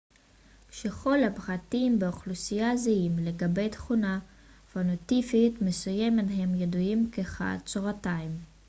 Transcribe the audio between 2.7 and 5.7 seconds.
זהים לגבי תכונה פנוטיפית